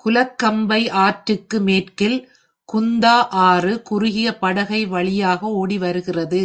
[0.00, 2.16] குலக்கம்பை ஆற்றுக்கு மேற்கில்
[2.68, 3.16] குந்தா
[3.42, 6.42] ஆறு குறுகிய படுக்கை வழியாக ஓடி வருகிறது.